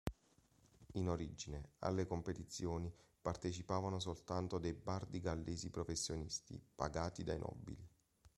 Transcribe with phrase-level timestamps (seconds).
[0.93, 7.87] In origine alle competizioni partecipavano soltanto dei bardi gallesi professionisti pagati dai nobili.